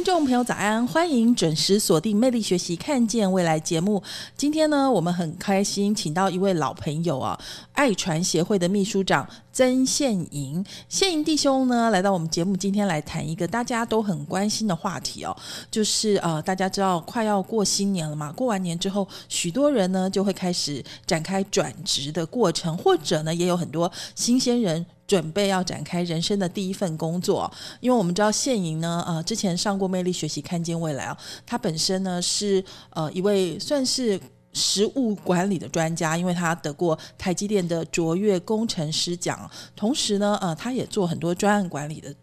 [0.00, 0.86] 听众朋友，早安！
[0.86, 4.02] 欢迎准时锁定《魅力学习，看见未来》节目。
[4.34, 7.38] 今天呢，我们很开心，请到一位老朋友啊，
[7.74, 10.64] 爱传协会的秘书长曾宪营。
[10.88, 15.36] 宪营弟兄呢，来到我们节目，今天来谈一个大家都很关心的话题哦，
[15.70, 24.86] 就是呃，大家知道快要过新年了嘛，过完年之后，许多人呢就会开始展开转职的过程，或者呢，也有很多新鲜人。
[25.10, 34.20] 准备要展开人生的第一份工作，因为我们知道现莹呢，呃，之前上过魅力学习，看见未来啊，他本身呢是呃一位算是
[34.52, 42.14] 食物管理的专家，因为他得过台积电的卓越工程师奖，同时呢，呃，他也做很多专案管理的，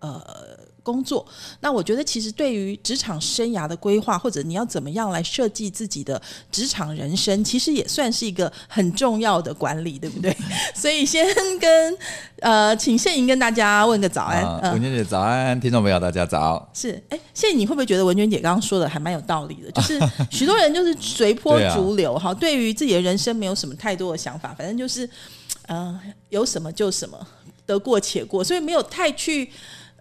[0.00, 0.20] 呃。
[0.86, 1.26] 工作，
[1.58, 10.34] 那我觉得其实对于职场生涯的规划，或者你要怎么样来设计自己的职场人生，其实也算是一个很重要的管理，对不对？
[10.76, 11.26] 所以先
[11.58, 11.98] 跟
[12.38, 14.44] 呃，请谢莹跟大家问个早安。
[14.72, 16.70] 文娟姐早安，听众朋友大家早。
[16.72, 19.72] 是，哎，谢莹，你会不会觉得文娟姐刚刚说的还蛮有道理的？
[19.72, 19.98] 就是
[20.30, 25.08] 许多人就是随波逐流哈，对于自己的人生没有什么太多的想法，反正就是
[25.66, 27.18] 呃，有什么就什么，
[27.64, 29.50] 得过且过，所以没有太去。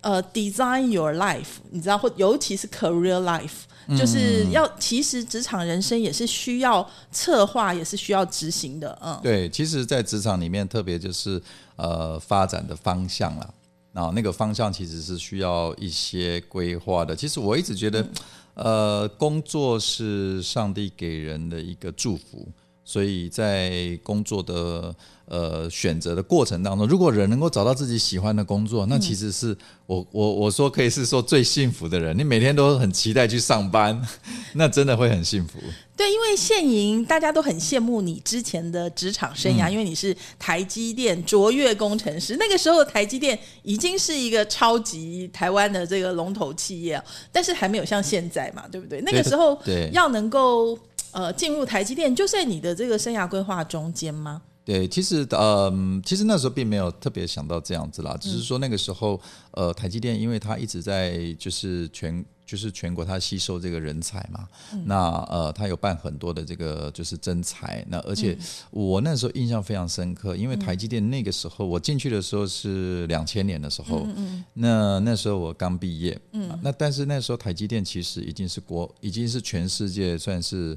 [0.05, 8.95] 呃，design your life，你知道，或尤其是 career life，就是要其实职场人生也是需要策划，也是需要执行的。
[9.01, 11.41] 嗯，对，其实，在职场里面，特别就是
[11.75, 13.51] 呃发展的方向啦，
[13.93, 17.15] 那，那个方向其实是需要一些规划的。
[17.15, 18.07] 其实我一直觉得，
[18.53, 22.47] 呃，工作是上帝给人的一个祝福，
[22.83, 24.95] 所以在工作的。
[25.27, 29.57] 呃，选择的过程当中，如果人能够找到自己喜欢的工作，那其实是
[29.87, 32.15] 我我我说可以是说最幸福的人。
[32.15, 33.99] 你每天都很期待去上班，
[34.53, 35.57] 那真的会很幸福。
[35.97, 42.35] 对，因为现营大家都很羡慕你之前的职场生涯，因为你是台积电卓越工程师。
[42.37, 47.01] 那个时候台积电已经是一个超级台湾的这个龙头企业，
[47.31, 49.01] 但是还没有像现在嘛，对不对？
[49.01, 49.57] 那个时候
[49.91, 50.77] 要能够
[51.11, 54.41] 呃进入台积电，就在你的这个生涯规划中间吗？
[54.65, 55.71] 对，其实呃，
[56.03, 59.21] 其实那时候并没有特别想到这样子啦，只是说那个时候，
[59.51, 64.49] 呃，台积电因为它一直在就是全就是全国它吸收这个人才嘛，
[64.85, 68.35] 那呃，它有办很多的这个就是征才，那而且
[68.71, 74.07] 我那时候印象非常深刻，因为台积电那个时候我进去的时候是两千年的时候，
[74.53, 76.19] 那那时候我刚毕业，
[76.63, 80.75] 那但是那时候台积电其实已经是国已经是全世界算是。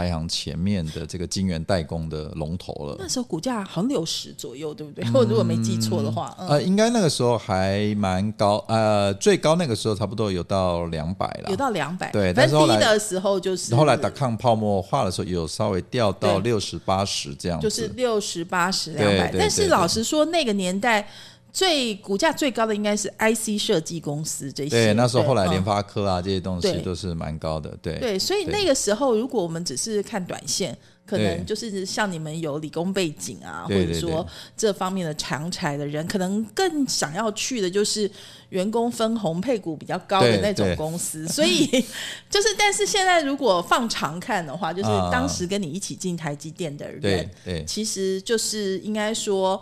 [0.00, 2.96] 排行前面的这个晶圆代工的龙头了。
[2.98, 5.04] 那时候股价好像六十左右，对不对？
[5.12, 12.10] 我如果没记错的话，呃，应该那个时候还蛮高，呃，最高那个时候差不多有到两百了，有到两百。
[12.12, 19.30] 对，但是低的时候就是，后来打抗泡沫化的时候，有稍微掉到六十八十这样，就是六十八十两百。
[19.38, 21.06] 但是老实说，那个年代。
[21.52, 27.98] 最股价最高的应该是 IC 设计公司这些，对，那时候后来联发科啊这些东西都是蛮高的，对。
[27.98, 34.24] 对，所以那个时候如果我们只是看短线，可能就是像你们有理工背景啊，或者说
[34.56, 38.08] 这方面的长才的人，可能更想要去的就是
[38.50, 41.26] 员工分红配股比较高的那种公司。
[41.26, 41.66] 所以
[42.30, 49.60] 就是，但是现在如果放长看的话，就是当时跟你一起进台积电的人，对，其实就是应该说。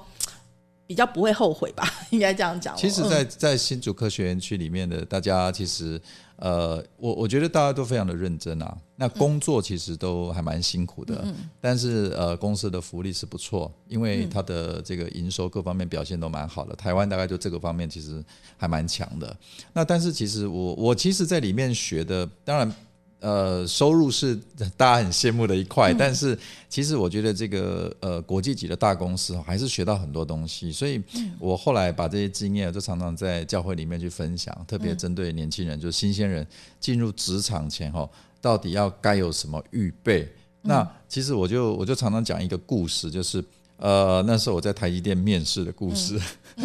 [0.88, 2.74] 比较不会后悔吧， 应该这样讲。
[2.74, 6.00] 其实，在在新竹科学园区里面的大家，其实
[6.36, 8.74] 呃，我我觉得大家都非常的认真啊。
[8.96, 11.22] 那工作其实都还蛮辛苦的，
[11.60, 16.74] 但是呃，公司的福利是不错，因为它的这个营收各方面表现都蛮好的。
[16.74, 18.24] 台湾大概就这个方面其实
[18.56, 19.36] 还蛮强的。
[19.74, 22.74] 那但是其实我我其实在里面学的，当然。
[23.20, 24.38] 呃，收入是
[24.76, 26.38] 大家很羡慕的一块，但是
[26.68, 31.02] 其实我觉得这个呃国际级的大公司还是学到很多东西，所以
[31.40, 36.46] 我后来把这些经验就常常在教会里面去分享，特别针对年轻人，就是新鲜人
[36.78, 38.08] 进入职场前哈，
[38.40, 40.28] 到底要该有什么预备？
[40.62, 43.44] 那其实我就我就常常讲一个故事，就是
[43.78, 46.16] 呃那时候我在台积电面试的故事，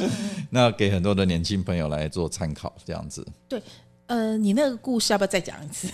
[0.52, 3.26] 那给很多的年轻朋友来做参考，这样子。
[3.50, 3.60] 对。
[4.08, 5.88] 呃，你那个故事要不要再讲一次？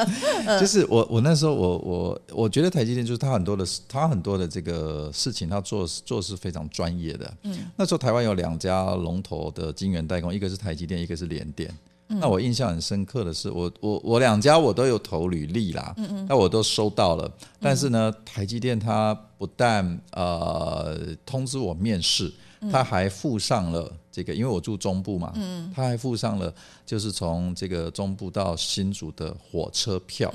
[0.60, 7.34] 就是我，我那时候，我我我觉得台积电就是他很多的，他很多的这个事情，他做做是非常专业的。
[7.42, 11.70] 嗯，那时候台湾有两家龙头的晶圆代工，一个是台积电，一个是联电。
[12.08, 17.28] 那我印象很深刻的是，我我我两家我都有投履历啦，嗯嗯那我都收到了。
[17.60, 22.32] 但是呢，台积电它不但呃通知我面试，
[22.70, 25.32] 他还附上了这个，因为我住中部嘛，
[25.74, 26.52] 他还附上了
[26.84, 30.32] 就是从这个中部到新竹的火车票。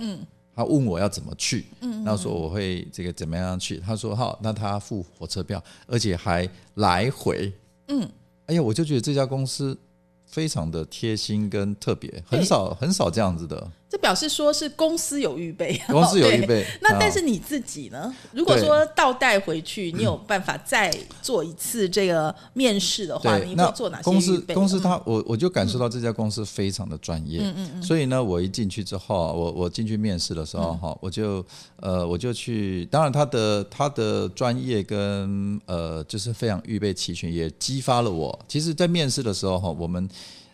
[0.53, 1.65] 他问我要怎么去，
[2.03, 3.77] 那说我会这个怎么样去？
[3.77, 7.51] 他说好，那他付火车票，而且还来回。
[7.87, 8.07] 嗯，
[8.47, 9.77] 哎呀，我就觉得这家公司
[10.25, 13.71] 非常的贴心跟特别，很少很少这样子的。
[14.11, 16.65] 这表示说是公司有预备， 公司有预备。
[16.81, 18.13] 那但是你自己呢？
[18.33, 27.39] 如果说倒带回去，你有办法再做一次这个面试的话，你会做哪些公司公司他我我就感受到这家公司非常的专业。
[27.41, 27.83] 嗯嗯嗯。
[27.83, 31.45] 所以呢，我一进去之后，我我进去面试的时候哈，我就
[31.77, 38.37] 呃我就去，当然他的他的专业跟呃就是非常预备齐全，也激发了我。
[38.47, 40.09] 其实，在面试的时候哈，我们。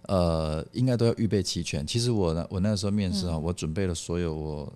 [0.08, 1.86] 呃，应该都要预备齐全。
[1.86, 4.74] 其实我呢，我那时候面试啊，我准备了所有我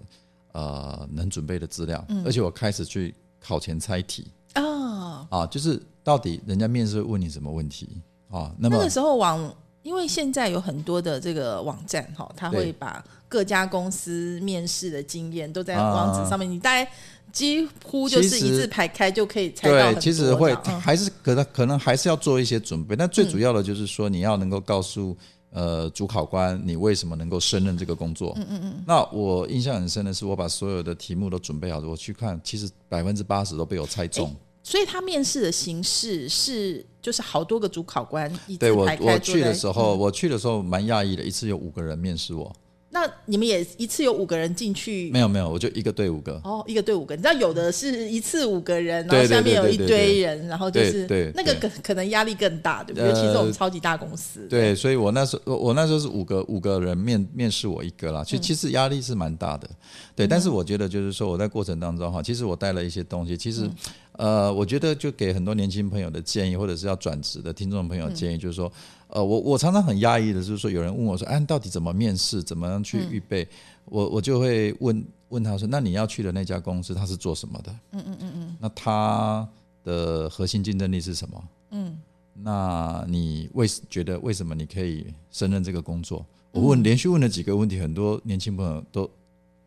[0.52, 8.54] 呃能准备的资料，而且我开始去考前猜题啊啊，就是到底人家面试问你什么问题啊？
[8.58, 16.92] 那么那个时候网，因为现在有很多的这个网站哈，他会把各家公司面试的经验都在网址上面，你大概。
[17.32, 25.16] 几乎就是一字排开就可以猜到对，其实会还是可能可能还是要做一些准备，但最主要的就是说你要能够告诉
[25.52, 28.34] 呃主考官你为什么能够胜任这个工作。
[28.38, 28.84] 嗯嗯嗯。
[28.86, 34.36] 那我印象很深的是，我把所有的题目都准备好了，我去看，其实百分之八十都被我猜中。
[34.64, 42.54] 所以他面试的形式是就是好多个主考官一对我我去的时候，我去的时候蛮讶异的，一次有五个人面试我。
[42.94, 45.10] 那你们也一次有五个人进去？
[45.12, 46.34] 没有没有，我就一个队五个。
[46.44, 53.10] 哦，一个队五个，你知道有的是一次五个人，然后下面有一堆人，然后就是那个可可能压力更大，对不对？
[53.10, 54.46] 尤其这种超级大公司。
[54.50, 59.70] 对，所以我那时候我那时候是五个五个人面面试我一个啦，其实其实压力是蛮大的。
[60.14, 63.70] 对，但是我觉得就是说我在过程当中哈，其实我带了一些东西，其实
[64.18, 68.70] 呃，我觉得就给很多年轻朋友的建议，或者是要转职的听众朋友建议，就是说。
[69.12, 73.48] 呃，我我常常很压抑的，就是说有人问我说，哎，到底怎么面试，怎么样去预备？
[73.86, 77.72] 我我就会问问他说，那你要去的那家公司，他是做什么的？
[77.92, 78.58] 嗯嗯嗯嗯。
[78.60, 79.48] 那他
[79.84, 81.44] 的核心竞争力是什么？
[81.72, 81.98] 嗯。
[82.34, 86.26] 那你为觉得为什么你可以胜任这个工作？
[86.52, 89.10] 我问连续问了几个问题，很多年轻朋友都。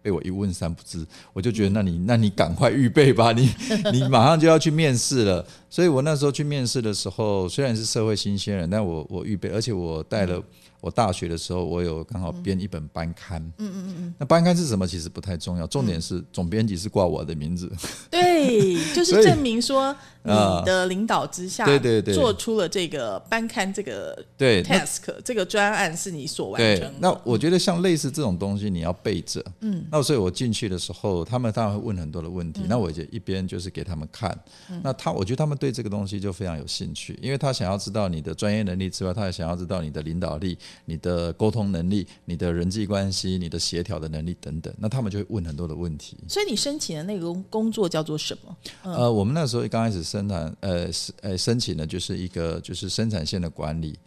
[0.05, 1.03] 被我一问三不知，
[1.33, 3.49] 我就觉得那你那你赶快预备吧，你
[3.91, 5.43] 你马上就要去面试了。
[5.71, 10.43] 所以我那时候去面试的时候，虽然是社会新鲜人，但我我预备，而且我带了。
[10.81, 13.41] 我大学的时候，我有刚好编一本班刊。
[13.57, 14.87] 嗯嗯嗯那班刊是什么？
[14.87, 17.73] 其实不太重要，重点是总编辑是挂我的名字。
[18.11, 26.95] 对，就是证明说你的领导之下，对对对，做出了这个班刊这个对 task 这个专案是你所完成的。
[26.99, 29.45] 那我觉得像类似这种东西，你要备着。
[29.61, 29.85] 嗯。
[29.91, 32.63] 那所以我进去的时候，他们当然会问很多的问题。
[32.69, 34.37] 那我就一边就是给他们看。
[34.83, 40.57] 那他，我觉得他们对这个东西就非常有兴趣，因为他想要知道你的专业能力之外，他也想要知道你的领导力。
[40.87, 46.17] 你的沟通能力、你的人际关系、你的协调的能力等等，那他们就会问很多的问题。
[46.29, 48.57] 所以你申请的那个工作叫做什么？
[48.83, 50.89] 呃，我们那时候刚开始生产，呃，
[51.23, 53.99] 呃，申请的就是一个就是生产线的管理，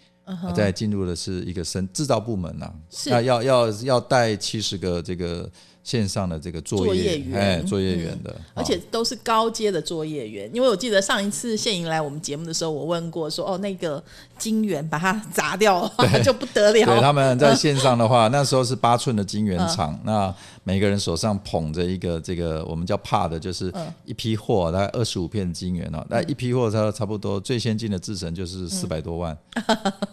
[0.55, 2.71] 再进入的是一个生制造部门呐，
[3.07, 5.49] 那要要要带七十个这个。
[5.87, 10.53] 线上的这个作业员，作业员的，而且都是高阶的作业员。
[10.53, 14.03] 因为我记得上一次谢莹来我们节目的时候，我问过说，哦，那个
[14.37, 16.85] 金源把它砸掉 了，就不得了。
[16.85, 20.35] 对，他们在线上的话，那时候是八寸的金源厂，那
[20.67, 29.37] 每个人手上捧着一个这个我们叫帕的，就是一批货，大概二十五片金元哦，那一批货差差不多最先进的制程就是四百多万，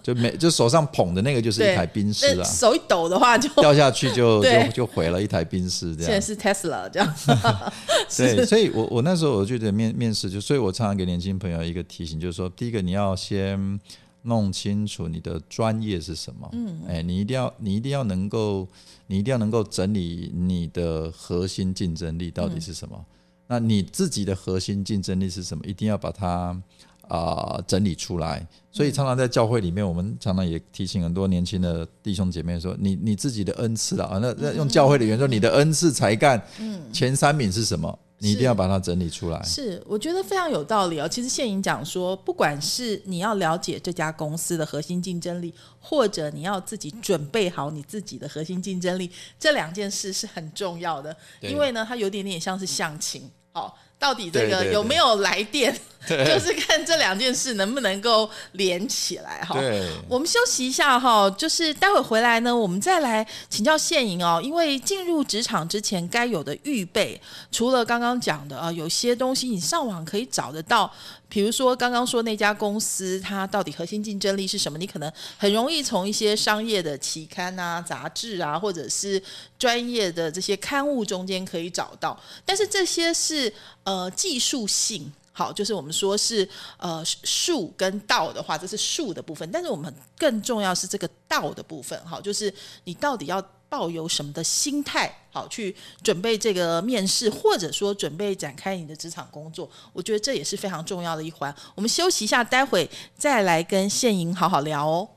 [0.01, 5.65] 就每就手上捧的那个就是一台冰室啊，手一抖的话就 掉下去就就就毁了一台冰。
[5.65, 7.15] 是这样，现在是 Tesla 这样。
[8.15, 13.81] 对， 所以，我我那时候我觉得面面试就，所以我常常给年轻朋友一个提醒，就是说，第一个你要先
[14.25, 16.49] 弄清楚你的专业是什么。
[16.53, 18.69] 嗯，哎，你一定要，你一定要能够，
[19.07, 23.05] 你一定要能够整理你的核心竞争力到底是什么。
[23.47, 25.65] 那你自己的核心竞争力是什么？
[25.65, 26.61] 一定要把它。
[27.07, 37.99] 啊，整理出来，所以常常在教会里面，我们常常也提醒很多年轻的弟兄姐妹说：“你你自己的恩赐啊，那那用教会的原说，你的恩赐才干，嗯，前三名是什么？
[38.19, 41.09] 你一定要把它整理出来。”是，我觉得非常有道理哦。
[41.09, 51.17] 其实谢颖讲说，不管是你要了解这家公司的核心竞争力，或者你要自己准备好你自己的核心竞争力，这两件事是很重要的。
[51.41, 53.73] 因为呢，它有点点像是相亲，哦。
[53.97, 55.75] 到底这个有没有来电，
[56.07, 59.59] 就是看这两件事能不能够连起来哈。
[59.59, 64.41] 对，我们休息一下哈，就是待会回来呢，我们再来请教现营哦。
[64.43, 67.21] 因为进入职场之前该有的预备，
[67.51, 70.93] 除了刚刚讲的啊，有些东西你上网可以找得到，
[71.29, 79.23] 比如说刚刚说那家公司它到底核心竞争力是什么，你可能很容易从一些商业的期刊啊、杂志啊，或者是
[79.59, 83.53] 专业的这些刊物中间可以找到，但是这些是
[83.85, 85.13] 呃技术性。
[85.37, 86.49] 好，就是我们说是
[86.79, 92.01] 呃术跟道的话，这是术的部分，但是我们更重要是这个道的部分。
[92.07, 95.75] 好，就是你到底要抱有什么的心态，好去
[96.05, 101.53] 准备这个面试，或者说准备展开你的职场工作，我觉得这也是非常重要的一环。
[101.75, 102.89] 我们休息一下，待会
[103.19, 105.09] 再来跟现营好好聊哦。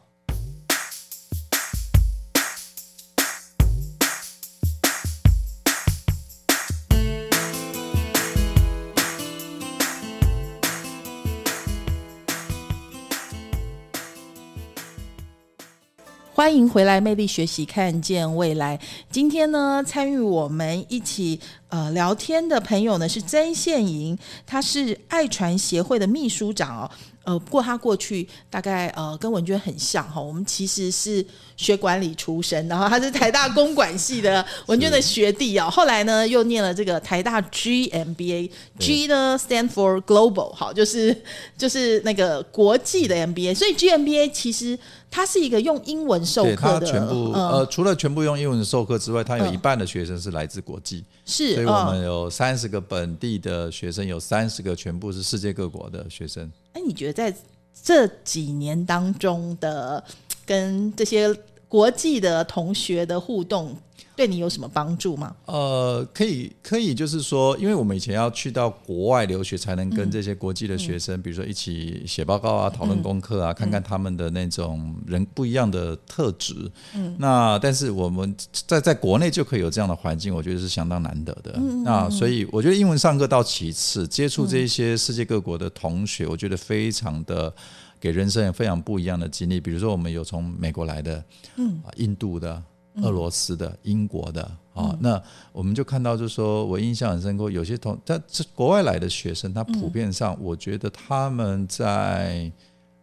[16.47, 18.79] 欢迎回来，魅力学习，看见未来。
[19.11, 21.37] 今天呢，参与我们一起
[21.67, 26.89] 呃聊天的朋友呢是曾宪莹，他是爱传协会的秘书长哦。
[27.25, 31.21] 呃，不过他过去大概呃跟文娟很像哈，我们其实是
[31.57, 35.69] 学管理出身，然后他是台大公管系的文娟的学弟哦。
[35.69, 41.15] 后来呢，又念了这个台大 GMBA，G 呢 stand for global，好，就是
[41.57, 44.77] 就是那个国际的 MBA，所以 GMBA 其实
[45.09, 47.49] 它是一个用英文授课的，全部、嗯。
[47.49, 51.85] 呃，除了全部用英文授课之外，它有一半的学生是来自国际，是，所以我嗯。
[51.87, 56.51] 们有三十个本地的学生，有三十个全部是世界各国的学生。
[56.73, 57.35] 哎，你觉得在
[57.83, 60.03] 这几年当中的
[60.47, 61.31] 跟这些
[61.67, 63.75] 国际的同学的互动，
[64.15, 65.35] 对你有什么帮助吗？
[65.45, 76.55] 呃，可以可以，就是说，因为我们以前要去到国外留学，才能跟这些国际的学生，比如说一起写报告啊、讨论功课啊，看看他们的那种人不一样的特质。
[76.95, 78.33] 嗯，那但是我们
[78.65, 81.59] 在在国内就可以有这样的环境，我觉得是相当难得的。
[81.83, 87.53] 那所以我觉得英文上课到其次，接触这些世界各国的同学，我觉得非常的。
[87.99, 91.23] 给人生有非常不一样的经历，比如说我们有从美国来的，
[91.55, 92.61] 嗯，印度的、
[93.01, 94.41] 俄罗斯的、英国的
[94.73, 102.51] 啊，那我们就看到，就是说我印象很深刻，有些同他这国外来的学生，他普遍上，我觉得他们在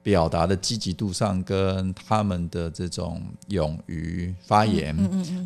[0.03, 4.95] 表达的积极度上，跟他们的这种勇于发言，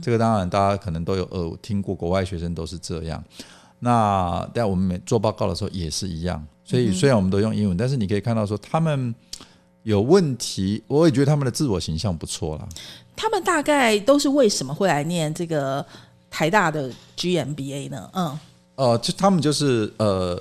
[0.02, 3.22] 这个当然大家可能都有呃听过，国外学生都是这样。
[3.78, 9.14] 那在我们每做报告的时候也是一样，所以虽然我们都用英文，但是你可以看到说他们
[9.84, 12.68] 有问题，我也觉得他们的自我形象不错啦。
[13.16, 15.84] 他们大概都是为什么会来念这个
[16.28, 18.10] 台大的 GMBA 呢？
[18.12, 18.38] 嗯，
[18.74, 20.38] 呃，就他们就是呃，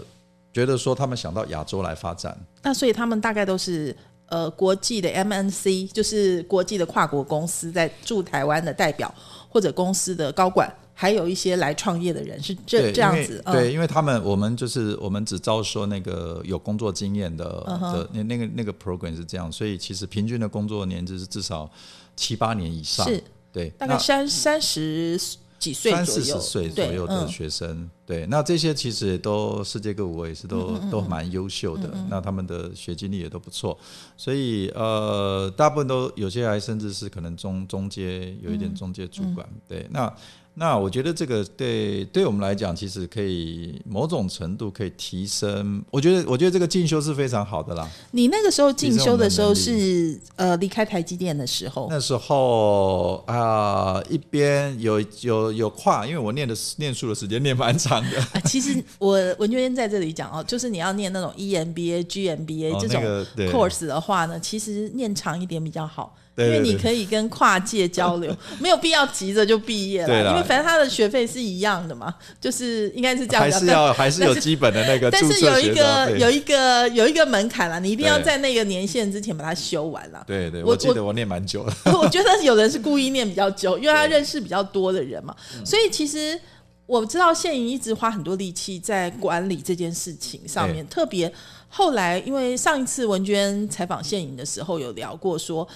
[0.51, 9.11] 觉得说他们想到亚洲来发展，那所以他们大概都是呃国际的 MNC，就是国际的跨国公司在驻台湾的代表
[9.47, 10.69] 或者公司的高管。
[10.99, 21.69] 还有一些来创业的人是这对这样子，对，因为他们我们就是我们只招收那个有工作经验的嗯的那那个那个 program 是这样，所以其实平均的工作年资是至少
[22.15, 23.23] 七八年以上，是。
[23.53, 25.19] 对，大概三三十
[25.59, 27.27] 几岁三左右，四十岁左右的嗯。
[27.27, 33.77] 学生，对，那这些其实也都世界各国也是都、嗯都蛮优秀的，那他们的学经历也都不错，
[34.17, 40.11] 所以呃，大部分都有些还甚至是可能中中阶有一点中阶主管，嗯对，那。
[40.59, 45.83] 那我觉得这个对对我们来讲，其实可以某种程度可以提升。
[45.91, 47.87] 我觉得，我觉得这个进修是非常好的啦。
[48.09, 58.19] 你那个时候进修的时候是呃离开台积电的时候，那时候啊、一边有有有跨，因为我念的念书的时间念蛮长的。
[58.19, 66.15] 啊，其实我文娟在这里讲哦，就是你要念那种 E EMBA、GMBA 哦这种那个对 course 的话呢，其实念长一点比较好。
[66.37, 73.59] 因为你可以跟跨界交流， 没有必要急着就毕业对啦了，因为反正他的学费是一样的嘛，就是应该是这样讲。
[73.59, 75.73] 还是要还是有基本的那个但是有一。
[75.77, 75.77] 个
[76.17, 80.23] 有一个有一个门槛啦，你一定要在那个年限之前把它修完了。
[80.25, 81.73] 对对，我我记得我念蛮久了。
[81.93, 85.35] 我觉得有人是故意念比较久，因为他 认识比较多的人嘛。
[85.55, 86.39] 嗯所以其实
[86.87, 91.31] 我知道现营一直花很多力气在管理这件事情上面，特别
[91.67, 95.67] 后来因为上一次文娟采访现营的时候有聊过说。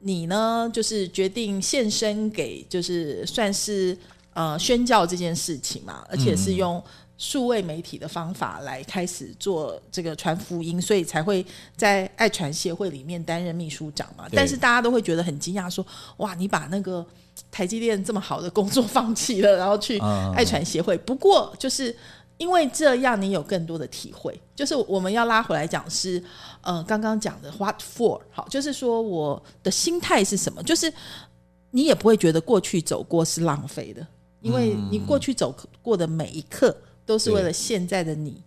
[0.00, 3.96] 你呢，就是决定献身给，就是算是
[4.32, 6.82] 呃宣教这件事情嘛，而且是用
[7.18, 11.44] 数位媒体的方法来开始做这个传福音，所以才会
[11.76, 14.26] 在爱传协会里面担任秘书长嘛。
[14.32, 17.04] 但是大家都会觉得很惊讶，说哇，你把那个
[17.50, 20.96] 台积电这么好的工作放弃了，然后去嗯爱传协会。
[20.96, 21.94] 不过就是
[22.40, 24.40] 因为这样你有更多的体会。
[24.56, 26.22] 就是我们要拉回来讲是，
[26.62, 30.90] 呃，刚刚讲的 what for，好，就是说我的心态是什么，就是
[31.70, 34.06] 你也不会觉得过去走过是浪费的，
[34.40, 38.42] 因为你过去走过的每一刻都是为了现在的你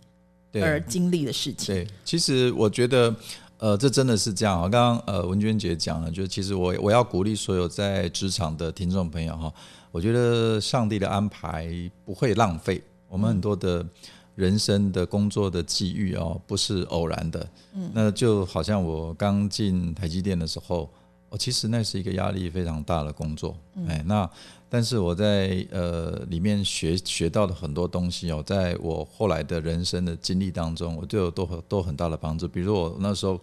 [0.50, 1.74] 对而经历的事情。
[1.74, 3.14] 对，其实我觉得，
[3.58, 4.68] 呃，这真的是这样啊。
[4.68, 9.52] 刚刚呃文娟姐讲了，就是其实我我要鼓励所有在职场的听众朋友哈，
[9.92, 11.68] 我觉得上帝的安排
[12.04, 12.82] 不会浪费，
[13.14, 13.86] 我们很多的
[14.34, 17.48] 人生的工作的际遇哦，不是偶然的。
[17.74, 20.90] 嗯，那就好像我刚进台积电的时候，
[21.28, 23.56] 哦，其实那是一个压力非常大的工作，
[23.86, 24.28] 哎，那。
[24.68, 32.48] 但是我在呃里面学学到的很多东西哦，在我后来的人生的经历当中，我对我都很都很大的帮助。
[32.48, 33.40] 比如我那时候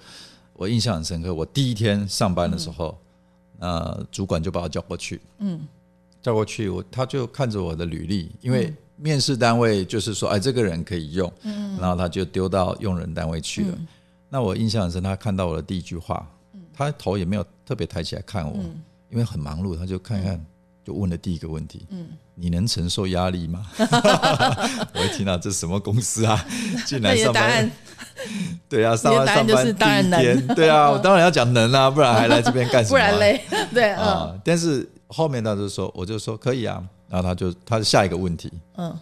[0.51, 2.97] 我印象很深刻，我第一天上班的时候，
[3.59, 5.61] 呃，主管就把我叫过去，嗯，
[6.21, 13.77] 叫过去，我他就看着我的履历，因为面试单位就是说，哎，这个人可以用，嗯，然后他就丢到用人单位去了。
[14.29, 16.25] 那我印象很深，他看到我的第一句话，
[16.73, 18.55] 他头也没有特别抬起来看我，
[19.09, 20.39] 因为很忙碌，他就看一看。
[20.83, 23.67] 就问了第一个问题，嗯，你能承受压力吗？
[23.77, 26.43] 我一听到这什么公司啊，
[26.87, 27.71] 进来 上班，
[28.67, 32.89] 对啊，上班上班第一天，对啊，我当然要讲能啊，不然还来这边干什么？
[32.89, 34.35] 不然嘞，对啊。
[34.43, 38.97] 但是后面他就说，我就说可以啊，然后他就他下一个问题，嗯，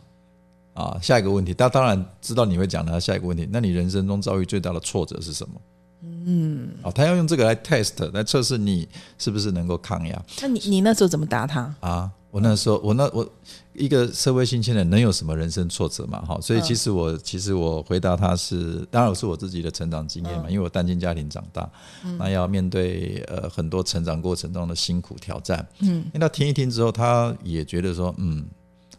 [0.74, 5.62] 啊，下一个问题，他当然知道你会讲他下一个问题，那你人生中遭遇最大的挫折是什么？
[6.01, 8.88] 嗯，哦，他要用这个来 test 来测试你
[9.18, 10.25] 是不是能够抗压。
[10.42, 12.12] 那你你那时候怎么答他啊？
[12.31, 13.27] 我那时候我那我
[13.74, 16.21] 一个社会新鲜人能有什么人生挫折嘛？
[16.21, 21.69] 哈，所以其实我其实我回答他是，当然我是我自己的成长经验嘛，因为我单亲家庭长大，
[22.17, 25.67] 那要面对呃很多成长过程中的辛苦挑战。
[25.79, 28.45] 嗯，那听一听之后，他也觉得说，嗯。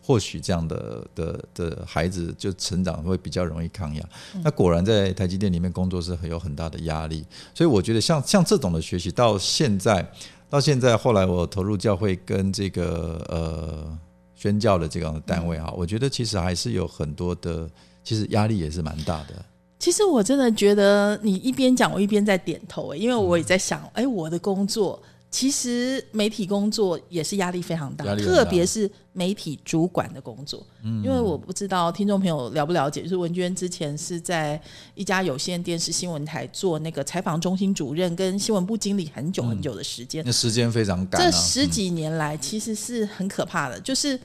[0.03, 4.03] 或许这样的的的孩子就成长会比较容易抗压。
[4.43, 10.11] 那果然在台积电里面工作是很有很大的压力，所以我觉得像像这种的学习到现在
[10.51, 13.99] 到现在，后来我投入教会跟这个呃
[14.35, 17.71] 宣教的这样的单位啊，我觉得其实还是有很多的，
[18.03, 19.45] 其实压力也是蛮大的。
[19.79, 25.01] 其实我真的觉得你一边讲，我一边在点头，因为我也在想，哎，我的工作。
[25.31, 30.67] 其实媒体工作也是压力非常大，特别是媒体主管的工作。
[30.83, 34.61] 嗯，因为我不知道听众朋友了不了解，就是文娟之前是在
[34.97, 41.23] 一家有线电视新闻台做那个采访中心主任跟新闻部经理很久很久的时间，那时间非常赶。
[41.23, 44.19] 这十几年来其实是很可怕的，就是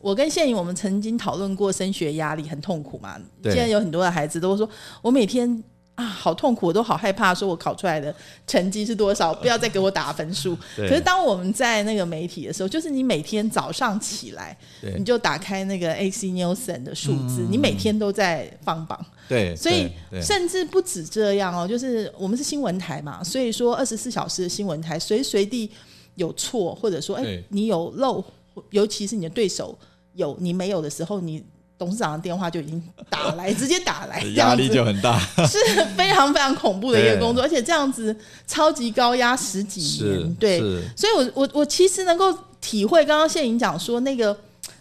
[0.00, 3.16] 我跟谢颖我们曾经讨论过升学压力很痛苦嘛。
[3.44, 4.68] 现在有很多的孩子都说，
[5.02, 5.62] 我每天。
[5.98, 8.14] 啊，好痛苦，我都好害怕，说我考出来的
[8.46, 10.56] 成绩是多少， 不要再给我打分数。
[10.76, 14.56] 可是当我们在那个媒体的时候，就是你每天早上起来，
[14.96, 19.04] 你就打开那个 AC Nielsen 的数字，你每天都在放榜。
[19.28, 19.90] 对，所以
[20.22, 25.68] 甚至不止这样哦，就是我们是新闻台嘛，所以说二十四小时的新闻台，随随地
[26.14, 28.24] 有错，或者说哎你有漏，
[28.70, 29.76] 尤其是你的对手
[30.14, 31.44] 有你没有的时候，你。
[31.78, 35.58] 董事长的电话就已经打来，直接打来， 压力就很大， 是
[35.96, 38.14] 非常非常恐怖的一个工作， 而且这样子
[38.48, 40.58] 超级高压十几年，对，
[40.96, 44.36] 所以我我我其实能够体会刚刚谢颖讲说那个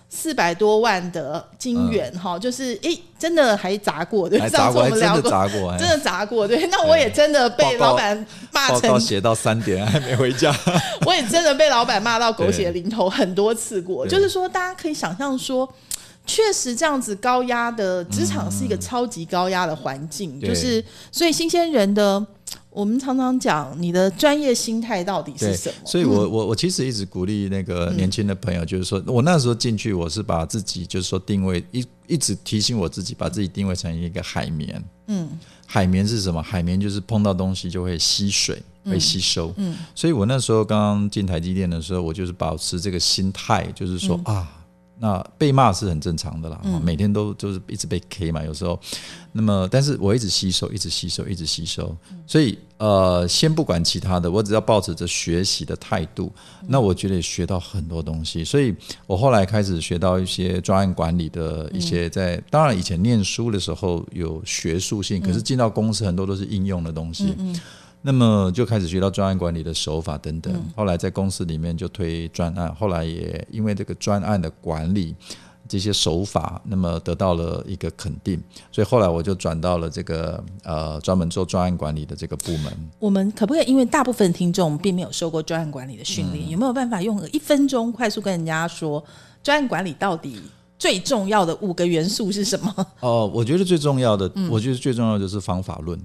[0.10, 10.52] 四百多万的金元哈，就是诶，真的还砸过，对，上次我们聊过，砸过，真的砸过，对，那我也真的被老板骂成写到三点还没回家，
[11.06, 15.70] 我也真的被老板骂到狗血淋头很多次过，就是说大家可以想象说。
[16.28, 22.24] 确实，这样子高压的职场是一个超级高压的环境，就是所以新鲜人的，
[22.70, 25.76] 我们常常讲你的专业心态到底是什么？
[25.86, 34.84] 所以我我我其实一直鼓励那个年轻的朋友，就是说我那时候进去，我是把自己就是说定位一一直提醒我自己，把自己定位成一个海绵。
[35.08, 35.30] 嗯，
[35.66, 36.44] 海绵是什么？
[36.44, 39.54] 海绵就是碰到东西就会吸水，会吸收。
[39.56, 44.46] 嗯，所以我那时候刚刚进台积电的时候，我就是保持这个心态，就是说啊。
[45.00, 48.80] 那被骂是很正常的啦，每天都就是一直被 K 嘛，有时候，
[49.32, 56.32] 那么但是我一直吸收，一直吸收，一直吸收，所以呃，先不管其他的，我只要抱持着学习的态度，
[56.68, 67.36] 那我觉得学到很多东西，所以我后来开始学到一些专案管理的一些，在当然以前念书的时候有学术性，可是进到公司很多都是应用的东西。
[68.08, 75.14] 那么就开始学到专案管理的手法等等，后来在公司里面就推专案，后来也因为这个专案的管理
[75.68, 78.42] 这些手法，那么得到了一个肯定，
[78.72, 82.72] 所以后来我就转到了这个呃专门做专案管理的这个部门。
[82.98, 89.04] 我们可不可以因为大部分听众并没有受过专案管理的训练，有没有办法用一分钟快速跟人家说
[89.44, 90.42] 专案管理到底
[90.78, 92.88] 最重要的五个元素是什么？
[93.00, 94.50] 哦，我觉得最重要的，嗯。
[94.50, 96.00] 我觉得最重要的就是方法论，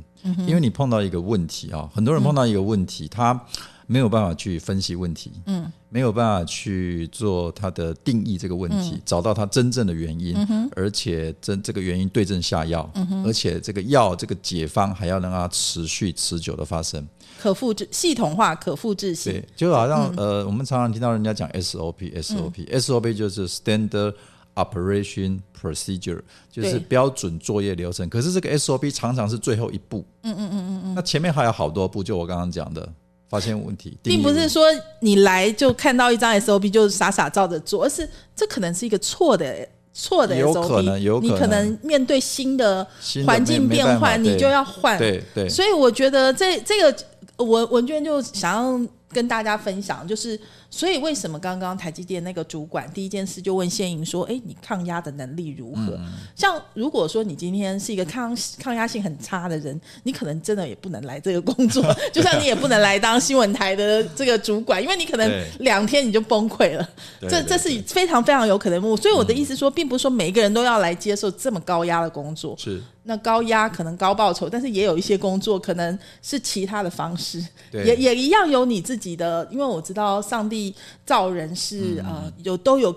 [0.46, 3.38] 因为你碰到一个问题啊，很多人碰到一个问题，他
[3.86, 10.34] 没有办法去分析问题，嗯，没有办法去做他的定义这个问题，找到它真正的原因，
[10.74, 12.90] 而且真这个原因对症下药，
[13.26, 17.06] 而且这个药这个解方还要让它持续持久的发生。
[17.38, 19.32] 可复制、系统化、可复制性。
[19.32, 24.14] 对，，就好像、呃，我们常常听到人家讲 SOP，SOP，SOP、就是 Standard
[24.54, 28.08] Operation Procedure，就是标准作业流程。
[28.08, 32.88] 可是这个 SOP 常常是最后一步，嗯嗯嗯嗯嗯，那前面还有好多步，就我刚刚讲的，
[33.28, 34.64] 发现问题， 并不是说
[35.00, 39.68] 你来就看到一张 SOP 就傻傻照着做，而是这可能是一个错的。
[39.94, 42.82] 错的 SOP，有可能有可能你可能面对新的
[43.26, 44.96] 环境变换，你就要换。
[44.96, 50.40] 对对，所以我觉得这这个文文娟就想要跟大家分享，就是
[50.74, 56.00] 所以为什么刚刚台积电那个主管第一件事就问谢莹说：“哎，你抗压的能力如何？”
[56.34, 66.88] 像如果说你今天是一个抗 抗压性很差的人，你可能真的也不能来这个工作， 就像你也不能来当新闻台的这个主管，因为你可能两天你就崩溃了。
[67.20, 68.96] 这这是非常非常有可能的。
[68.96, 72.56] 所以我的意思说，并不是说每一个人都要来接受这么高压的工作。
[72.58, 80.61] 是那高压可能高报酬，但是也有一些工作可能是其他的方式，对也也一样有你自己的，因为我知道上帝
[81.06, 82.94] 造人是、呃有都有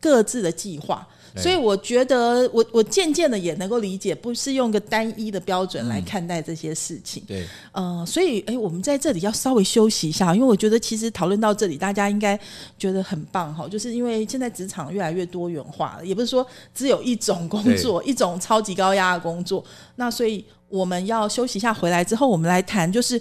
[0.00, 1.06] 各自的计划。
[1.36, 7.24] 所以我觉得我，我渐渐的也能够理解，不是用个单一的标准来看待这些事情。
[7.26, 12.38] 对呃，所以哎，我们在这里要稍微休息一下，因为我觉得其实讨论到这里，大家应该
[12.78, 19.64] 觉得很棒哈，就是因为现在职场越来越多元化了，也不是说只有一种工作，一种超级高压的工作。
[19.96, 23.20] 那所以我们要休息一下，回来之后我们来谈，就是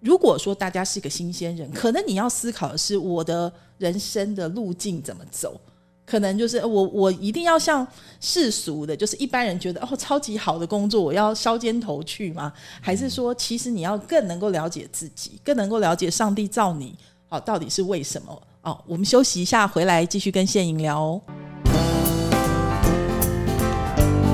[0.00, 5.60] 如果说大家是个新鲜人，可能你要思考的是我的人生的路径怎么走。
[6.06, 7.86] 可能就是我，我一定要像
[8.20, 12.52] 世俗的，就是一般人觉得哦，超级好的工作，我要削尖头去吗？
[12.80, 16.96] 还是说，其实你要更能够了解自己，更能够了解上帝造你
[17.28, 18.42] 哦，到底是为什么？
[18.62, 21.20] 哦，我们休息一下，回来继续跟谢颖聊哦。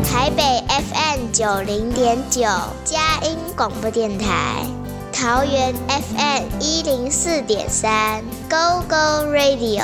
[0.02, 2.40] 台北 FM 九零点九，
[2.84, 4.64] 佳音广播电台；
[5.18, 9.82] 桃园 FM 一零四点三，Go Go Radio；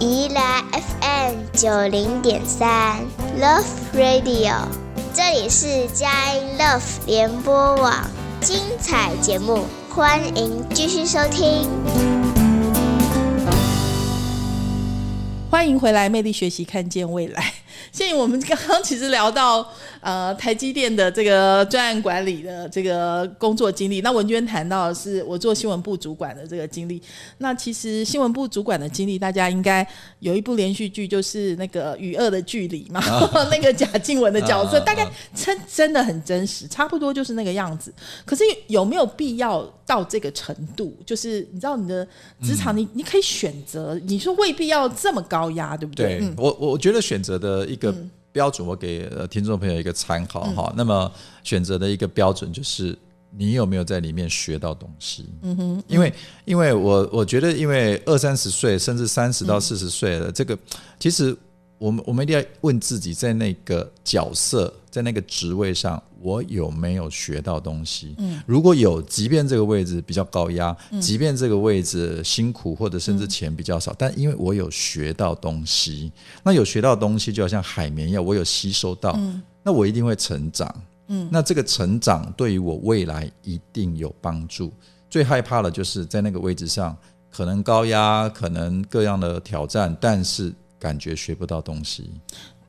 [0.00, 2.96] 宜兰 FM 九零点三
[3.38, 4.54] ，Love Radio。
[5.12, 7.92] 这里是佳音 Love 联播网，
[8.40, 11.68] 精彩节目，欢迎继续收听。
[15.50, 17.52] 欢迎回来，魅力学习，看见未来。
[17.92, 27.00] 现在我们刚刚其实聊到呃台积电的这个专案管理的这个工作经历，那文娟谈到的是我做新闻部主管的这个经历。
[27.36, 29.86] 那其实新闻部主管的经历，大家应该
[30.20, 33.02] 有一部连续剧，就是那个《与恶的距离》嘛，
[33.52, 37.92] 那个贾静雯的角色，大概真真的很真实，差不多就是那个样子。
[38.24, 40.96] 可是有没有必要到这个程度？
[41.04, 42.08] 就是你知道你的
[42.42, 46.18] 职场，你你可以选择，你说未必要这么高压，对不对？
[46.18, 47.94] 对嗯，我我觉得选择的一个
[48.32, 50.72] 标准，我给呃听众朋友一个参考哈。
[50.76, 51.10] 那么
[51.42, 52.96] 选择的一个标准就是
[53.36, 55.26] 你有没有在里面学到东西？
[55.42, 56.12] 嗯哼，因为
[56.44, 60.56] 因为我我觉得，因为二三十岁甚至三十到四十岁的这个，
[60.98, 61.36] 其实
[61.82, 68.14] 我们我们一定要问自己，在那个角色，在那个职位上，我有没有学到东西？
[68.18, 76.12] 嗯，如果有，即便这个位置比较高压，即便这个位置辛苦或者甚至钱比较少，但因为我有学到东西，
[76.44, 79.18] 那有学到东西就好像海绵一样，我有吸收到，
[79.64, 80.72] 那我一定会成长。
[81.08, 84.72] 嗯，那这个成长对于我未来一定有帮助。
[85.10, 86.96] 最害怕的就是在那个位置上，
[87.28, 92.10] 可能高压，可能各样的挑战，但是感觉学不到东西。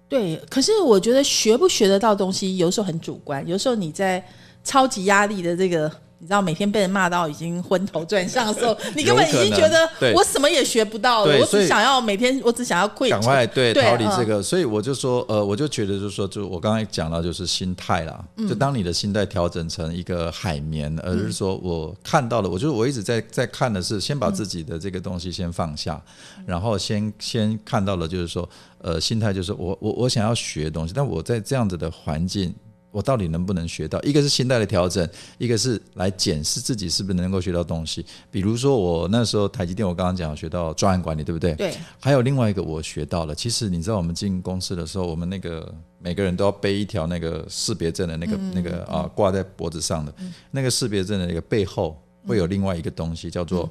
[0.08, 3.46] 对，可是我觉得学不学得到东西，有时候很主观。
[3.48, 4.24] 有时候你在
[4.64, 5.92] 超级压力的这个，
[6.24, 11.38] 你知道每天被人骂到已经昏头转向的时候， 你根本已经觉得我什么也学不到了。
[11.38, 26.02] 我只想要每天，我只想要 quit，赶快对对逃离这嗯个，所以我就说，呃，我就觉得就是说，就我刚才讲到就是心态啦，嗯就当你的心态调整成一个海绵，而是说我看到了，我觉得我一直在在看的是，先把自己的这个东西先放下，
[26.38, 32.56] 嗯然后先先看到了就是说，呃，心态就是我我我想要学东西，但我在这样子的环境。
[32.94, 34.00] 我到底能不能学到？
[34.04, 35.06] 一个是心态的调整，
[35.40, 38.06] 一个是来检视自己是不是能够学到东西。
[38.30, 41.56] 比如说，我那时候台积电，我刚刚讲学到专案管理，对不对？
[41.56, 50.14] 对，还有另外一个我学到了，其实你知道我们进公司的时候，我们那个每个人都要背一条那个识别证的那个、那个啊挂在脖子上的、
[50.52, 53.68] 那个识别证的那个背后会有另外一个东西叫做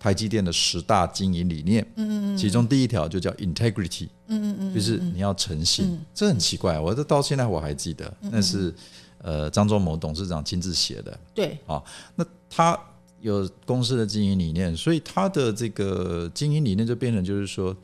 [0.00, 8.74] 台积电的十大经营理念，嗯嗯其中第一条就叫 integrity，嗯嗯嗯，就是你要诚信，这很奇怪，我这到现在我还记得，那是
[9.18, 11.82] 呃张忠谋董事长亲自写的，对，啊，
[12.16, 12.80] 那他
[13.20, 17.76] 有公司的经营理念，所以他的这个经营理念就变成就是说，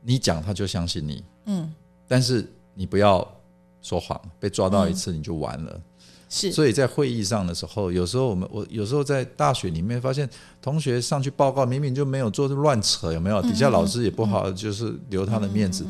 [0.00, 1.74] 你讲他就相信你，嗯，
[2.06, 3.28] 但是你不要
[3.82, 5.80] 说谎，被抓到一次你就完了。
[6.28, 10.28] 是，所以在会议上的时候，有时候我们我有时候在大学里面发现
[10.60, 13.40] 同学上去报告，明明就没有做，就乱扯，有没有？
[13.42, 15.86] 底下老师也不好，就是留他的面子。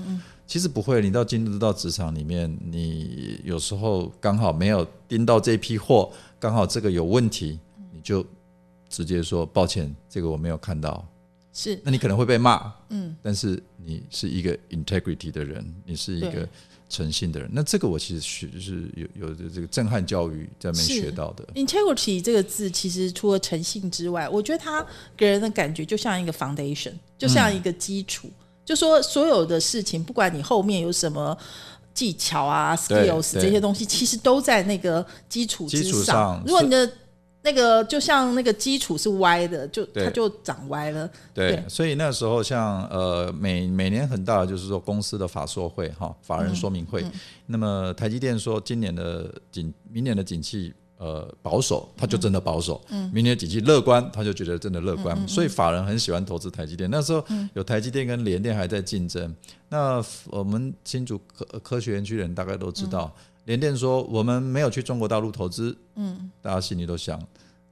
[0.46, 7.58] 其实不会，你到进入到职场里面，你有时候刚好没有盯到这批货，刚好这个有问题，
[7.90, 8.22] 你就
[8.90, 11.02] 直接说抱歉，这个我没有看到。
[11.50, 16.46] 是，那你可能会被骂，嗯，但是你是一个 integrity 的人，你是一个
[16.88, 21.44] 诚信的人，那这个我其实学是有有的这个震撼教育在那边学到的。
[21.54, 24.84] integrity 这个字，其实除了诚信之外，我觉得它
[25.16, 28.28] 给人的感觉就像一个 foundation，就像一个基础。
[28.64, 31.36] 就说所有的事情，不管你后面有什么
[31.92, 36.90] 技巧啊、skills 这些东西，其实都在那个基础之上如果你的
[37.44, 41.06] 那个就像那个基础是歪的，就它就长歪了。
[41.34, 47.04] 对，对所以那时候像呃每每年很大的就是说公司的法说会哈，法人说明会。
[47.44, 55.28] 那么台积电说今年的景，明年的景气呃保守，他就真的保守；嗯明年的景气乐观，他就觉得真的乐观。
[55.28, 56.90] 所以法人很喜欢投资台积电。
[56.90, 59.34] 那时候有台积电跟联电还在竞争。
[59.68, 67.20] 那我们新竹科科学园区的人大概都知道，联电说我们没有去中国大陆投资，嗯，大家心里都想。